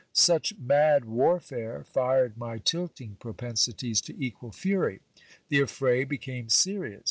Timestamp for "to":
4.01-4.15